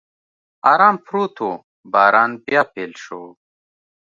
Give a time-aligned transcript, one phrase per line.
[0.71, 1.49] ارام پروت و،
[1.91, 3.21] باران بیا پیل شو.